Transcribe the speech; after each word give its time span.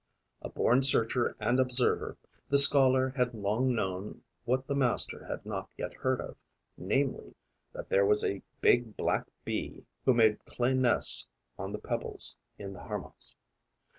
A 0.41 0.49
born 0.49 0.81
searcher 0.81 1.35
and 1.39 1.59
observer, 1.59 2.17
the 2.49 2.57
scholar 2.57 3.09
had 3.15 3.35
long 3.35 3.71
known 3.75 4.23
what 4.45 4.65
the 4.65 4.73
master 4.73 5.25
had 5.25 5.45
not 5.45 5.69
yet 5.77 5.93
heard 5.93 6.19
of, 6.19 6.37
namely, 6.75 7.35
that 7.73 7.89
there 7.89 8.07
was 8.07 8.25
a 8.25 8.41
big 8.61 8.97
black 8.97 9.27
Bee 9.45 9.85
who 10.05 10.15
made 10.15 10.43
clay 10.45 10.73
nests 10.73 11.27
on 11.55 11.71
the 11.71 11.77
pebbles 11.77 12.35
in 12.57 12.73
the 12.73 12.81
harmas. 12.81 13.35